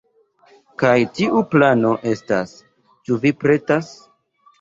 [0.83, 2.55] Kaj tiu plano estas...
[3.05, 3.93] ĉu vi pretas?